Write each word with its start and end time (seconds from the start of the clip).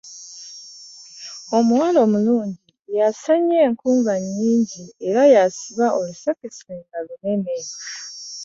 Omuwala 1.57 1.97
omulungi 2.05 2.71
yasennya 2.97 3.55
enku 3.67 3.87
nga 3.99 4.13
nnyingi 4.23 4.83
era 5.07 5.23
yasiba 5.33 5.87
olusekese 5.99 6.71
nga 6.81 6.99
lunene. 7.07 7.55